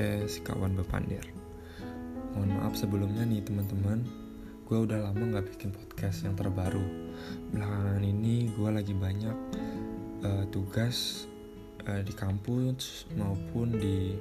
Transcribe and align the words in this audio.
podcast 0.00 0.40
kawan 0.48 0.72
bepandir. 0.72 1.20
Mohon 2.32 2.56
maaf 2.56 2.72
sebelumnya 2.72 3.20
nih 3.20 3.44
teman-teman, 3.44 4.00
gue 4.64 4.78
udah 4.80 4.96
lama 4.96 5.20
nggak 5.20 5.52
bikin 5.52 5.76
podcast 5.76 6.24
yang 6.24 6.32
terbaru. 6.40 6.80
Belakangan 7.52 8.00
ini 8.00 8.48
gue 8.48 8.70
lagi 8.72 8.96
banyak 8.96 9.36
uh, 10.24 10.48
tugas 10.48 11.28
uh, 11.84 12.00
di 12.00 12.16
kampus 12.16 13.12
maupun 13.12 13.76
di 13.76 14.16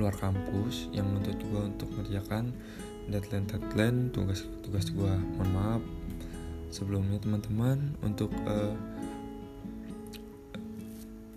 luar 0.00 0.16
kampus 0.16 0.88
yang 0.88 1.04
menuntut 1.04 1.36
gue 1.36 1.62
untuk 1.76 1.92
mengerjakan 1.92 2.56
deadline-deadline 3.12 4.08
tugas-tugas 4.16 4.88
gue. 4.88 5.14
Mohon 5.36 5.50
maaf 5.52 5.82
sebelumnya 6.72 7.20
teman-teman 7.20 7.92
untuk 8.00 8.32
uh, 8.48 8.72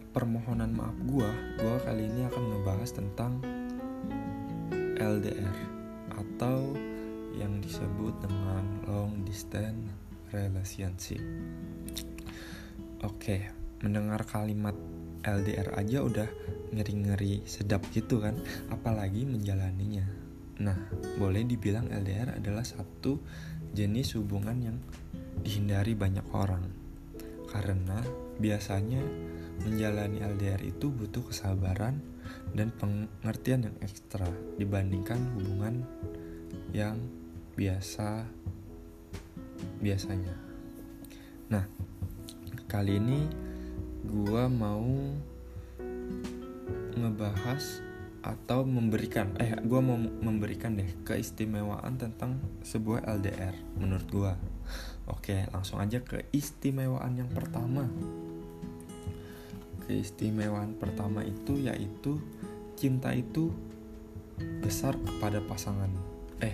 permohonan 0.09 0.73
maaf 0.73 0.97
gue, 1.05 1.29
gue 1.61 1.75
kali 1.85 2.09
ini 2.09 2.25
akan 2.25 2.43
ngebahas 2.49 2.89
tentang 2.89 3.37
LDR 4.97 5.57
atau 6.17 6.73
yang 7.37 7.61
disebut 7.61 8.17
dengan 8.19 8.65
long 8.89 9.21
distance 9.23 9.93
relationship. 10.33 11.21
Oke, 13.05 13.47
mendengar 13.85 14.27
kalimat 14.27 14.75
LDR 15.23 15.77
aja 15.77 16.03
udah 16.03 16.29
ngeri-ngeri 16.75 17.47
sedap 17.47 17.85
gitu 17.95 18.19
kan, 18.19 18.35
apalagi 18.73 19.23
menjalaninya. 19.23 20.03
Nah, 20.59 20.75
boleh 21.15 21.47
dibilang 21.47 21.87
LDR 21.87 22.35
adalah 22.35 22.67
satu 22.67 23.23
jenis 23.71 24.19
hubungan 24.19 24.57
yang 24.59 24.77
dihindari 25.39 25.95
banyak 25.95 26.27
orang. 26.35 26.88
Karena 27.49 27.99
biasanya 28.37 29.01
menjalani 29.65 30.23
LDR 30.23 30.61
itu 30.63 30.87
butuh 30.87 31.33
kesabaran 31.33 31.99
dan 32.53 32.71
pengertian 32.77 33.67
yang 33.69 33.77
ekstra 33.83 34.29
dibandingkan 34.55 35.19
hubungan 35.35 35.83
yang 36.71 36.97
biasa 37.57 38.23
biasanya. 39.83 40.35
Nah, 41.49 41.65
kali 42.69 43.01
ini 43.01 43.25
gua 44.05 44.47
mau 44.47 44.85
ngebahas 46.95 47.83
atau 48.19 48.67
memberikan 48.67 49.31
eh 49.39 49.55
gua 49.63 49.79
mau 49.79 49.95
memberikan 49.97 50.75
deh 50.75 50.91
keistimewaan 51.07 51.95
tentang 51.95 52.37
sebuah 52.63 53.07
LDR 53.19 53.55
menurut 53.79 54.07
gua. 54.11 54.33
Oke, 55.09 55.45
langsung 55.49 55.81
aja 55.81 55.99
ke 56.01 56.29
istimewaan 56.31 57.17
yang 57.17 57.29
pertama 57.33 57.89
keistimewaan 59.89 60.77
pertama 60.77 61.25
itu 61.25 61.57
yaitu 61.57 62.21
cinta 62.77 63.09
itu 63.09 63.49
besar 64.61 64.93
kepada 65.01 65.41
pasangan. 65.41 65.89
Eh, 66.45 66.53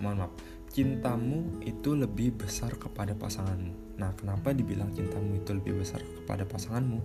mohon 0.00 0.24
maaf. 0.24 0.32
Cintamu 0.72 1.60
itu 1.60 1.92
lebih 1.92 2.40
besar 2.40 2.72
kepada 2.80 3.12
pasanganmu. 3.12 4.00
Nah, 4.00 4.16
kenapa 4.16 4.56
dibilang 4.56 4.88
cintamu 4.96 5.36
itu 5.36 5.52
lebih 5.52 5.82
besar 5.82 6.00
kepada 6.00 6.48
pasanganmu? 6.48 7.02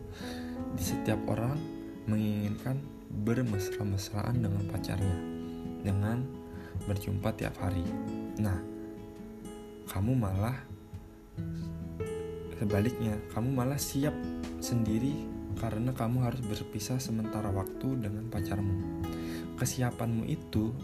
Di 0.80 0.84
setiap 0.86 1.20
orang 1.28 1.60
menginginkan 2.08 2.80
bermesra-mesraan 3.12 4.40
dengan 4.40 4.64
pacarnya 4.70 5.18
dengan 5.82 6.24
berjumpa 6.86 7.34
tiap 7.36 7.58
hari. 7.58 7.84
Nah, 8.38 8.62
kamu 9.90 10.14
malah 10.14 10.56
sebaliknya, 12.58 13.16
kamu 13.36 13.50
malah 13.54 13.80
siap 13.80 14.14
sendiri 14.64 15.14
karena 15.56 15.96
kamu 15.96 16.26
harus 16.26 16.42
berpisah 16.44 17.00
sementara 17.00 17.52
waktu 17.52 17.96
dengan 18.00 18.28
pacarmu. 18.28 19.06
Kesiapanmu 19.56 20.28
itu 20.28 20.76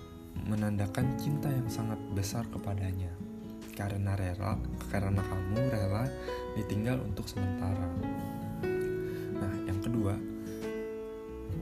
menandakan 0.47 1.19
cinta 1.19 1.51
yang 1.51 1.67
sangat 1.67 1.99
besar 2.15 2.47
kepadanya. 2.47 3.11
Karena 3.75 4.15
rela, 4.15 4.59
karena 4.91 5.19
kamu 5.19 5.59
rela 5.71 6.05
ditinggal 6.55 7.03
untuk 7.03 7.27
sementara. 7.27 7.87
Nah, 9.41 9.53
yang 9.67 9.79
kedua, 9.83 10.15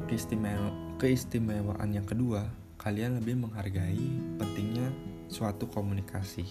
keistimewa, 0.10 0.74
keistimewaan 1.02 1.90
yang 1.94 2.06
kedua, 2.06 2.50
kalian 2.82 3.22
lebih 3.22 3.46
menghargai 3.46 4.38
pentingnya 4.38 4.90
suatu 5.30 5.70
komunikasi. 5.70 6.46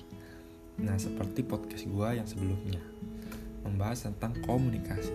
Nah, 0.78 0.94
seperti 0.94 1.42
podcast 1.42 1.84
gua 1.90 2.14
yang 2.14 2.26
sebelumnya 2.26 2.80
membahas 3.66 4.08
tentang 4.08 4.38
komunikasi 4.46 5.12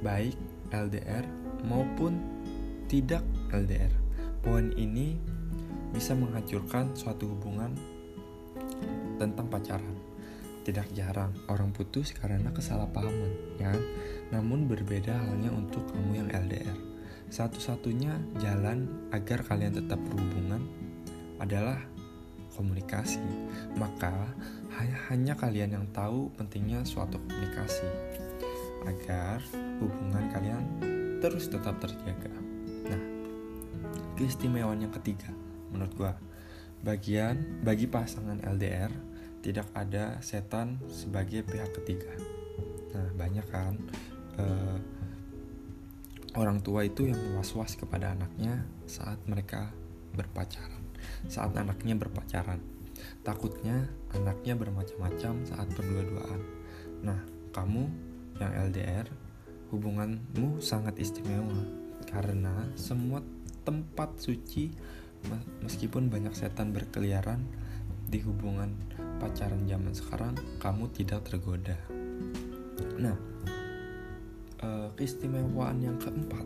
baik 0.00 0.36
LDR 0.70 1.24
maupun 1.66 2.16
tidak 2.86 3.24
LDR. 3.52 3.92
Poin 4.40 4.72
ini 4.76 5.20
bisa 5.92 6.16
menghancurkan 6.16 6.94
suatu 6.96 7.28
hubungan 7.28 7.74
tentang 9.20 9.46
pacaran. 9.50 9.96
Tidak 10.60 10.92
jarang 10.92 11.32
orang 11.48 11.72
putus 11.72 12.12
karena 12.12 12.52
kesalahpahaman, 12.52 13.58
ya. 13.58 13.72
Namun 14.30 14.68
berbeda 14.68 15.12
halnya 15.12 15.50
untuk 15.50 15.88
kamu 15.90 16.24
yang 16.24 16.28
LDR. 16.30 16.78
Satu-satunya 17.30 18.16
jalan 18.38 19.10
agar 19.10 19.42
kalian 19.46 19.76
tetap 19.76 19.98
berhubungan 20.08 20.62
adalah 21.40 21.80
komunikasi. 22.60 23.24
Maka 23.80 24.12
hanya 25.08 25.32
kalian 25.34 25.80
yang 25.80 25.86
tahu 25.96 26.28
pentingnya 26.36 26.84
suatu 26.84 27.16
komunikasi 27.16 27.88
agar 28.84 29.40
hubungan 29.80 30.28
kalian 30.28 30.64
terus 31.24 31.48
tetap 31.48 31.80
terjaga. 31.80 32.32
Nah, 32.88 33.02
keistimewaan 34.16 34.84
yang 34.84 34.92
ketiga 34.92 35.32
menurut 35.72 35.92
gua 35.96 36.12
bagian 36.80 37.60
bagi 37.60 37.84
pasangan 37.84 38.40
LDR 38.40 38.88
tidak 39.40 39.68
ada 39.76 40.20
setan 40.20 40.80
sebagai 40.88 41.44
pihak 41.44 41.72
ketiga. 41.80 42.12
Nah, 42.92 43.08
banyak 43.16 43.46
kan 43.48 43.76
uh, 44.40 44.78
orang 46.36 46.60
tua 46.60 46.84
itu 46.84 47.08
yang 47.08 47.20
was-was 47.36 47.76
kepada 47.76 48.12
anaknya 48.12 48.64
saat 48.84 49.20
mereka 49.24 49.72
berpacaran, 50.12 50.84
saat 51.26 51.54
anaknya 51.56 51.96
berpacaran. 51.96 52.60
Takutnya 53.24 53.88
anaknya 54.12 54.56
bermacam-macam 54.56 55.44
saat 55.44 55.68
berdua-duaan. 55.72 56.40
Nah, 57.04 57.20
kamu 57.52 57.88
yang 58.40 58.52
LDR, 58.72 59.08
hubunganmu 59.70 60.58
sangat 60.58 60.98
istimewa 60.98 61.62
karena 62.10 62.66
semua 62.74 63.22
tempat 63.62 64.18
suci 64.18 64.72
meskipun 65.60 66.08
banyak 66.08 66.32
setan 66.32 66.72
berkeliaran 66.72 67.44
di 68.10 68.18
hubungan 68.24 68.72
pacaran 69.22 69.68
zaman 69.68 69.94
sekarang 69.94 70.34
kamu 70.58 70.90
tidak 70.90 71.22
tergoda. 71.28 71.76
Nah, 72.98 73.14
eh, 74.64 74.88
keistimewaan 74.98 75.78
yang 75.84 75.96
keempat, 76.00 76.42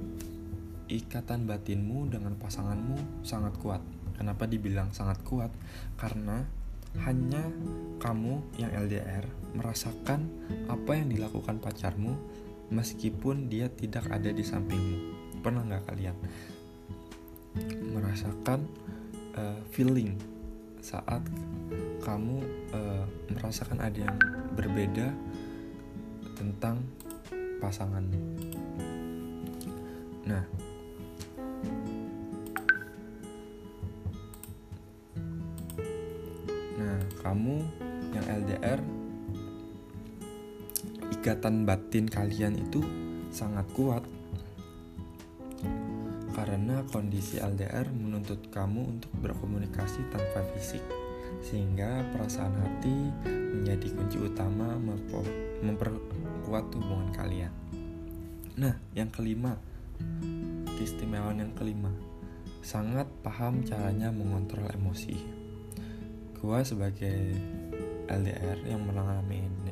ikatan 0.91 1.49
batinmu 1.49 2.13
dengan 2.13 2.37
pasanganmu 2.37 3.25
sangat 3.25 3.57
kuat. 3.63 3.81
Kenapa 4.15 4.47
dibilang 4.47 4.95
sangat 4.95 5.23
kuat? 5.27 5.51
Karena 5.99 6.47
hanya 7.03 7.43
kamu 7.99 8.55
yang 8.55 8.71
LDR 8.71 9.27
merasakan 9.59 10.31
apa 10.71 10.95
yang 10.95 11.11
dilakukan 11.11 11.59
pacarmu 11.59 12.15
meskipun 12.71 13.51
dia 13.51 13.67
tidak 13.67 14.07
ada 14.11 14.31
di 14.31 14.47
sampingmu. 14.47 14.99
Pernah 15.43 15.67
nggak 15.67 15.85
kalian 15.91 16.17
merasakan 17.95 18.67
uh, 19.39 19.59
feeling 19.71 20.19
saat 20.83 21.23
kamu 22.03 22.43
uh, 22.75 23.07
merasakan 23.31 23.79
ada 23.83 23.99
yang 24.07 24.19
berbeda 24.55 25.11
tentang 26.39 26.83
pasanganmu? 27.59 28.21
Nah, 30.25 30.45
kamu 37.25 37.57
yang 38.13 38.27
LDR 38.45 38.81
ikatan 41.25 41.65
batin 41.65 42.05
kalian 42.05 42.61
itu 42.61 42.85
sangat 43.33 43.65
kuat. 43.73 44.05
Karena 46.37 46.85
kondisi 46.93 47.41
LDR 47.41 47.89
menuntut 47.95 48.53
kamu 48.53 48.99
untuk 48.99 49.09
berkomunikasi 49.25 50.05
tanpa 50.13 50.45
fisik 50.53 50.85
sehingga 51.41 52.05
perasaan 52.13 52.53
hati 52.61 52.97
menjadi 53.25 53.89
kunci 53.97 54.19
utama 54.21 54.77
memperkuat 55.65 56.65
hubungan 56.77 57.09
kalian. 57.17 57.53
Nah, 58.61 58.77
yang 58.93 59.09
kelima, 59.09 59.57
keistimewaan 60.77 61.41
yang 61.41 61.57
kelima, 61.57 61.89
sangat 62.61 63.09
paham 63.25 63.65
caranya 63.65 64.13
mengontrol 64.13 64.69
emosi 64.69 65.44
gue 66.39 66.59
sebagai 66.65 67.19
LDR 68.05 68.59
yang 68.69 68.85
mengalami 68.85 69.49
ini 69.49 69.65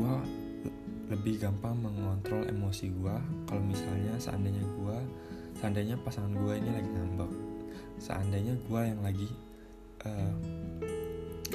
gue 0.00 0.14
lebih 1.10 1.42
gampang 1.42 1.74
mengontrol 1.74 2.46
emosi 2.46 2.94
gue 2.94 3.16
kalau 3.44 3.62
misalnya 3.66 4.14
seandainya 4.16 4.62
gue 4.62 4.98
seandainya 5.58 5.98
pasangan 6.00 6.32
gue 6.32 6.54
ini 6.56 6.70
lagi 6.72 6.88
ngambek. 6.88 7.32
Seandainya 8.00 8.54
gue 8.64 8.80
yang 8.80 9.00
lagi 9.04 9.28
eh, 10.08 10.34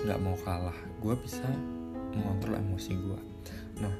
nggak 0.05 0.19
uh, 0.19 0.23
mau 0.23 0.37
kalah 0.45 0.77
gue 1.01 1.15
bisa 1.25 1.47
mengontrol 2.13 2.59
emosi 2.59 2.93
gue 2.95 3.21
nah 3.75 3.91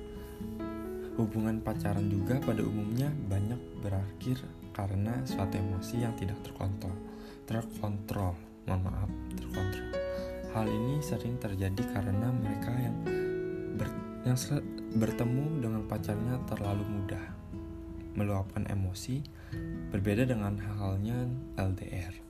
hubungan 1.20 1.60
pacaran 1.64 2.08
juga 2.08 2.40
pada 2.44 2.64
umumnya 2.64 3.12
banyak 3.28 3.60
berakhir 3.82 4.40
karena 4.76 5.24
suatu 5.24 5.56
emosi 5.56 6.04
yang 6.04 6.12
tidak 6.20 6.36
terkontrol. 6.44 6.92
Terkontrol 7.48 8.36
mohon 8.68 8.82
maaf 8.84 9.12
hal 10.56 10.72
ini 10.72 11.04
sering 11.04 11.36
terjadi 11.36 11.84
karena 11.92 12.32
mereka 12.32 12.72
yang 12.72 12.96
ber, 13.76 13.92
yang 14.24 14.40
bertemu 14.96 15.46
dengan 15.60 15.84
pacarnya 15.84 16.40
terlalu 16.48 16.88
mudah. 16.88 17.26
Meluapkan 18.16 18.64
emosi 18.72 19.20
berbeda 19.92 20.24
dengan 20.24 20.56
halnya 20.80 21.28
LDR 21.60 22.24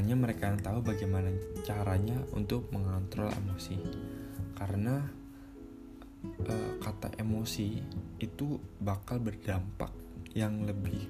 hanya 0.00 0.14
mereka 0.16 0.48
yang 0.48 0.60
tahu 0.64 0.80
bagaimana 0.80 1.28
caranya 1.66 2.16
untuk 2.32 2.72
mengontrol 2.72 3.28
emosi. 3.34 3.76
Karena 4.56 5.04
e, 6.24 6.54
kata 6.80 7.20
emosi 7.20 7.82
itu 8.22 8.56
bakal 8.80 9.20
berdampak 9.20 9.92
yang 10.32 10.64
lebih 10.64 11.04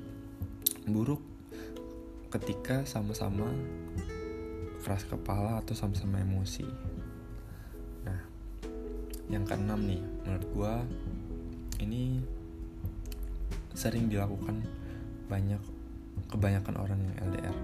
buruk 0.91 1.21
ketika 2.35 2.83
sama-sama 2.89 3.47
keras 4.89 5.05
kepala 5.05 5.61
atau 5.61 5.77
sama-sama 5.77 6.17
emosi. 6.17 6.65
Nah, 8.09 8.25
yang 9.29 9.45
keenam 9.45 9.85
nih, 9.85 10.01
menurut 10.25 10.49
gue 10.49 10.75
ini 11.85 12.25
sering 13.77 14.09
dilakukan 14.09 14.65
banyak 15.29 15.61
kebanyakan 16.33 16.75
orang 16.81 17.05
yang 17.05 17.15
LDR. 17.21 17.57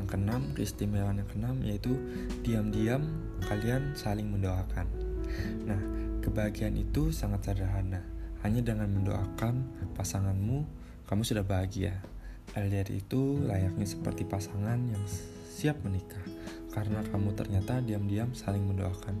Yang 0.00 0.06
keenam, 0.08 0.42
keistimewaan 0.56 1.20
yang 1.20 1.28
keenam 1.28 1.60
yaitu 1.60 1.92
diam-diam 2.40 3.04
kalian 3.44 3.92
saling 3.92 4.32
mendoakan. 4.32 4.88
Nah, 5.68 5.80
kebahagiaan 6.24 6.80
itu 6.80 7.12
sangat 7.12 7.52
sederhana. 7.52 8.00
Hanya 8.40 8.64
dengan 8.64 8.88
mendoakan 8.96 9.60
pasanganmu, 9.92 10.64
kamu 11.04 11.20
sudah 11.20 11.44
bahagia. 11.44 12.00
LDR 12.56 12.88
itu 12.96 13.44
layaknya 13.44 13.84
seperti 13.84 14.24
pasangan 14.24 14.80
yang 14.80 15.04
siap 15.56 15.80
menikah 15.88 16.20
karena 16.76 17.00
kamu 17.08 17.32
ternyata 17.32 17.80
diam-diam 17.80 18.28
saling 18.36 18.60
mendoakan. 18.60 19.16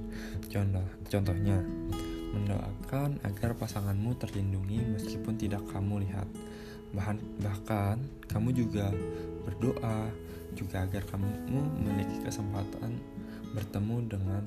Contoh, 0.52 0.84
contohnya, 1.08 1.56
mendoakan 2.36 3.16
agar 3.24 3.56
pasanganmu 3.56 4.12
terlindungi 4.20 4.84
meskipun 4.92 5.40
tidak 5.40 5.64
kamu 5.72 6.04
lihat. 6.04 6.28
Bahan, 6.92 7.16
bahkan 7.40 7.96
kamu 8.28 8.52
juga 8.52 8.92
berdoa 9.48 10.12
juga 10.52 10.84
agar 10.84 11.08
kamu 11.08 11.28
memiliki 11.80 12.20
kesempatan 12.20 13.00
bertemu 13.56 13.96
dengan 14.04 14.42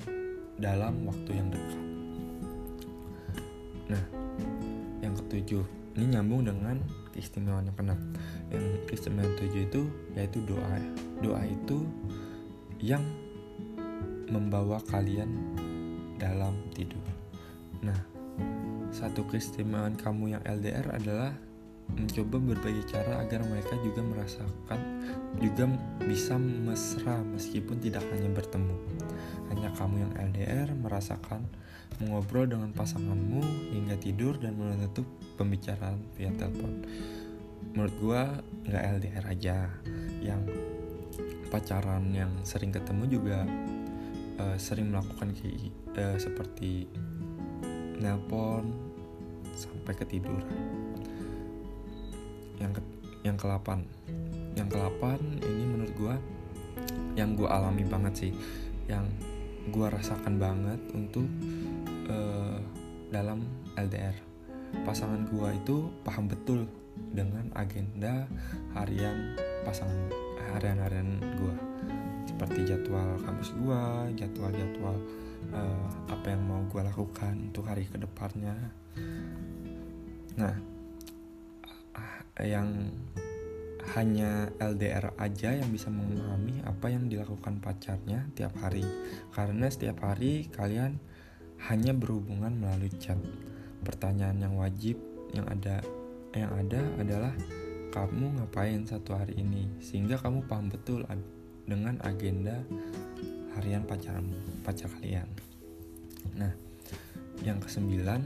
dalam 0.62 0.94
waktu 1.10 1.30
yang 1.34 1.50
dekat. 1.50 1.84
Nah, 3.90 4.04
yang 5.02 5.18
ketujuh, 5.18 5.66
ini 5.98 6.14
nyambung 6.14 6.46
dengan 6.46 6.78
keistimewaan 7.20 7.68
yang 7.68 7.76
keenam 7.76 8.00
yang 8.48 8.64
keistimewaan 8.88 9.36
tujuh 9.36 9.68
itu 9.68 9.82
yaitu 10.16 10.40
doa 10.48 10.80
doa 11.20 11.44
itu 11.44 11.84
yang 12.80 13.04
membawa 14.32 14.80
kalian 14.88 15.28
dalam 16.16 16.56
tidur. 16.72 17.04
Nah 17.84 18.00
satu 18.88 19.28
keistimewaan 19.28 20.00
kamu 20.00 20.40
yang 20.40 20.42
LDR 20.48 20.96
adalah 20.96 21.36
mencoba 21.90 22.38
berbagai 22.38 22.86
cara 22.88 23.20
agar 23.20 23.42
mereka 23.44 23.74
juga 23.82 24.00
merasakan 24.00 24.80
juga 25.42 25.66
bisa 26.06 26.38
mesra 26.40 27.20
meskipun 27.20 27.82
tidak 27.82 28.06
hanya 28.14 28.32
bertemu. 28.32 28.76
Hanya 29.52 29.68
kamu 29.76 30.08
yang 30.08 30.12
LDR 30.32 30.72
merasakan 30.72 31.44
mengobrol 31.98 32.46
dengan 32.46 32.70
pasanganmu 32.70 33.42
hingga 33.74 33.96
tidur 33.98 34.38
dan 34.38 34.54
menutup 34.54 35.04
pembicaraan 35.34 36.00
via 36.14 36.30
telepon. 36.38 36.86
Menurut 37.74 37.94
gua 38.00 38.22
nggak 38.68 38.84
LDR 39.00 39.24
aja, 39.26 39.58
yang 40.22 40.42
pacaran 41.50 42.14
yang 42.14 42.30
sering 42.46 42.70
ketemu 42.70 43.04
juga 43.10 43.38
uh, 44.38 44.56
sering 44.56 44.94
melakukan 44.94 45.34
kayak 45.34 45.74
uh, 45.98 46.16
seperti 46.16 46.86
nelpon 48.00 48.70
sampai 49.58 49.92
ketiduran. 49.92 50.46
Yang 52.56 52.80
ke, 52.80 52.82
yang 53.28 53.36
kelapan, 53.36 53.84
yang 54.56 54.68
kelapan 54.70 55.18
ini 55.44 55.64
menurut 55.68 55.94
gua 55.98 56.16
yang 57.18 57.36
gua 57.36 57.60
alami 57.60 57.84
banget 57.84 58.14
sih, 58.16 58.32
yang 58.88 59.04
gue 59.68 59.86
rasakan 59.92 60.40
banget 60.40 60.80
untuk 60.96 61.28
uh, 62.08 62.56
dalam 63.12 63.44
LDR 63.76 64.16
pasangan 64.86 65.26
gue 65.28 65.48
itu 65.60 65.76
paham 66.06 66.30
betul 66.30 66.64
dengan 67.12 67.50
agenda 67.58 68.24
harian 68.72 69.36
pasangan 69.66 70.08
harian-harian 70.56 71.20
gue 71.36 71.54
seperti 72.24 72.72
jadwal 72.72 73.18
kampus 73.26 73.52
gue 73.52 73.82
jadwal-jadwal 74.16 74.96
uh, 75.52 75.86
apa 76.08 76.26
yang 76.32 76.42
mau 76.46 76.62
gue 76.68 76.82
lakukan 76.84 77.34
untuk 77.50 77.64
hari 77.68 77.84
ke 77.88 77.96
depannya. 78.00 78.56
Nah 80.36 80.54
yang 82.40 82.88
hanya 83.96 84.52
LDR 84.60 85.16
aja 85.16 85.56
yang 85.56 85.72
bisa 85.72 85.88
memahami 85.88 86.62
apa 86.64 86.92
yang 86.92 87.08
dilakukan 87.08 87.58
pacarnya 87.58 88.28
tiap 88.36 88.54
hari. 88.60 88.84
Karena 89.32 89.66
setiap 89.72 90.04
hari 90.04 90.48
kalian 90.52 91.00
hanya 91.68 91.92
berhubungan 91.92 92.56
melalui 92.56 92.92
chat. 93.00 93.18
Pertanyaan 93.80 94.40
yang 94.40 94.54
wajib 94.60 95.00
yang 95.32 95.46
ada 95.48 95.80
yang 96.36 96.52
ada 96.54 96.80
adalah 97.00 97.32
kamu 97.90 98.38
ngapain 98.38 98.86
satu 98.86 99.18
hari 99.18 99.42
ini 99.42 99.66
sehingga 99.82 100.14
kamu 100.22 100.46
paham 100.46 100.70
betul 100.70 101.02
dengan 101.66 101.98
agenda 102.06 102.62
harian 103.58 103.82
pacarmu, 103.82 104.62
pacar 104.62 104.86
kalian. 104.98 105.26
Nah, 106.38 106.54
yang 107.42 107.58
kesembilan, 107.58 108.22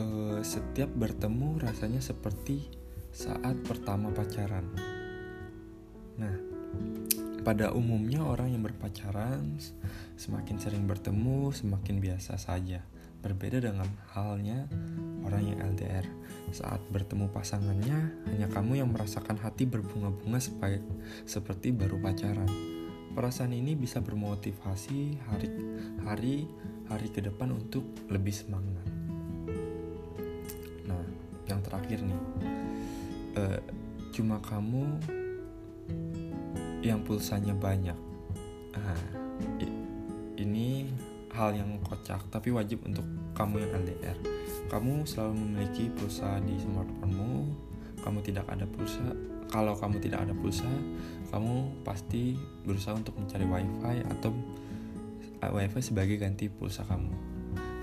uh, 0.00 0.40
setiap 0.40 0.88
bertemu 0.96 1.60
rasanya 1.60 2.00
seperti 2.00 2.81
saat 3.12 3.60
pertama 3.68 4.08
pacaran. 4.08 4.64
Nah, 6.16 6.32
pada 7.44 7.76
umumnya 7.76 8.24
orang 8.24 8.56
yang 8.56 8.64
berpacaran 8.64 9.60
semakin 10.16 10.56
sering 10.56 10.88
bertemu 10.88 11.52
semakin 11.52 12.00
biasa 12.00 12.40
saja. 12.40 12.80
Berbeda 13.20 13.60
dengan 13.60 13.86
halnya 14.16 14.64
orang 15.28 15.44
yang 15.44 15.58
LDR. 15.60 16.08
Saat 16.56 16.80
bertemu 16.88 17.28
pasangannya, 17.30 18.16
hanya 18.32 18.48
kamu 18.48 18.80
yang 18.80 18.88
merasakan 18.90 19.36
hati 19.38 19.68
berbunga-bunga 19.68 20.40
seperti 21.28 21.68
baru 21.70 22.00
pacaran. 22.00 22.48
Perasaan 23.12 23.52
ini 23.52 23.76
bisa 23.76 24.00
bermotivasi 24.00 25.20
hari-hari 25.28 26.48
hari 26.88 27.08
ke 27.12 27.20
depan 27.20 27.52
untuk 27.52 27.84
lebih 28.08 28.32
semangat. 28.32 28.88
Nah, 30.88 31.04
yang 31.46 31.60
terakhir 31.62 32.02
nih, 32.02 32.20
uh, 33.36 33.58
cuma 34.12 34.38
kamu 34.44 34.84
yang 36.82 37.00
pulsanya 37.06 37.54
banyak. 37.54 37.96
Nah, 38.74 39.00
ini 40.36 40.90
hal 41.32 41.56
yang 41.56 41.80
kocak 41.80 42.20
tapi 42.28 42.52
wajib 42.52 42.84
untuk 42.84 43.04
kamu 43.32 43.64
yang 43.64 43.70
LDR. 43.86 44.18
Kamu 44.68 45.08
selalu 45.08 45.34
memiliki 45.38 45.88
pulsa 45.92 46.42
di 46.44 46.58
smartphonemu. 46.60 47.32
Kamu 48.02 48.18
tidak 48.26 48.50
ada 48.50 48.66
pulsa. 48.66 49.04
Kalau 49.52 49.76
kamu 49.76 50.00
tidak 50.02 50.26
ada 50.26 50.34
pulsa, 50.34 50.66
kamu 51.30 51.84
pasti 51.84 52.34
berusaha 52.64 52.96
untuk 52.96 53.14
mencari 53.20 53.44
wifi 53.44 54.00
atau 54.10 54.32
eh, 55.44 55.52
wifi 55.52 55.80
sebagai 55.84 56.16
ganti 56.18 56.48
pulsa 56.48 56.82
kamu. 56.88 57.12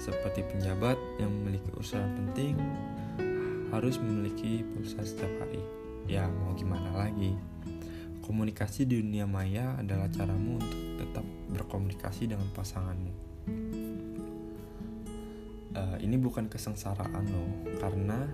Seperti 0.01 0.44
penjabat 0.50 0.98
yang 1.22 1.29
memiliki 1.29 1.70
urusan 1.75 2.03
penting, 2.18 2.58
harus 3.69 4.01
memiliki 4.01 4.65
pulsa 4.65 5.01
setiap 5.05 5.29
hari. 5.41 5.61
Ya, 6.09 6.25
mau 6.25 6.57
gimana 6.57 6.89
lagi? 6.93 7.38
Komunikasi 8.25 8.85
di 8.85 9.01
dunia 9.01 9.25
maya 9.25 9.77
adalah 9.77 10.09
caramu 10.09 10.57
untuk 10.61 10.81
tetap 11.01 11.25
berkomunikasi 11.53 12.29
dengan 12.29 12.49
pasanganmu. 12.53 13.13
Uh, 15.69 15.97
ini 16.01 16.17
bukan 16.17 16.49
kesengsaraan 16.49 17.25
loh, 17.29 17.51
karena 17.77 18.25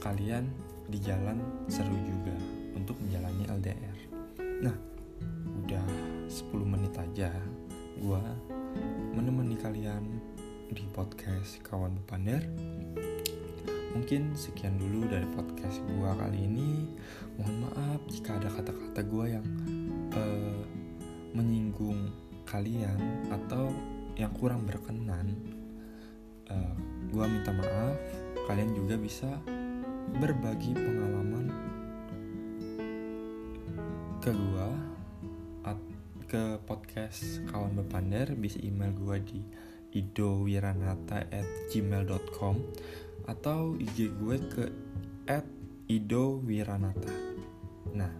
kalian 0.00 0.48
di 0.86 1.00
jalan 1.00 1.40
seru 1.66 1.96
juga 2.04 2.36
untuk 2.76 3.00
menjalani 3.00 3.44
LDR. 3.48 3.96
Nah, 4.60 4.76
udah 5.64 5.86
10 6.28 6.52
menit 6.62 6.92
aja 6.94 7.32
gue 7.96 8.22
menemani 9.16 9.56
kalian 9.56 10.04
di 10.68 10.84
podcast 10.92 11.64
Kawan 11.64 11.96
Bepander 11.96 12.44
Mungkin 13.94 14.34
sekian 14.34 14.80
dulu 14.80 15.06
dari 15.06 15.26
podcast 15.34 15.78
gue 15.84 16.10
kali 16.18 16.48
ini. 16.48 16.90
Mohon 17.38 17.56
maaf 17.68 18.00
jika 18.10 18.40
ada 18.40 18.48
kata-kata 18.50 19.00
gue 19.06 19.26
yang 19.38 19.46
uh, 20.14 20.62
menyinggung 21.36 22.10
kalian 22.48 23.28
atau 23.30 23.70
yang 24.16 24.32
kurang 24.34 24.64
berkenan. 24.64 25.36
Uh, 26.48 26.54
eh, 26.54 26.74
gue 27.12 27.24
minta 27.28 27.52
maaf. 27.52 27.98
Kalian 28.46 28.74
juga 28.74 28.94
bisa 28.96 29.30
berbagi 30.22 30.74
pengalaman 30.74 31.50
ke 34.22 34.30
gue 34.34 34.96
ke 36.26 36.58
podcast 36.66 37.38
kawan 37.54 37.78
bepander 37.78 38.34
bisa 38.34 38.58
email 38.58 38.90
gue 38.98 39.16
di 39.22 39.40
idowiranata 39.94 41.30
at 41.30 41.46
gmail.com 41.70 42.58
atau 43.26 43.74
IG 43.78 44.14
gue 44.16 44.36
ke 44.50 44.64
at 45.26 45.46
idowiranata. 45.90 47.14
Nah 47.94 48.12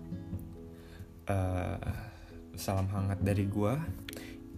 uh, 1.31 1.91
salam 2.59 2.91
hangat 2.91 3.23
dari 3.23 3.47
gue 3.47 3.75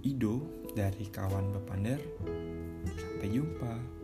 Ido 0.07 0.65
dari 0.73 1.11
kawan 1.11 1.51
bepander. 1.53 2.01
Sampai 2.97 3.29
jumpa 3.35 3.98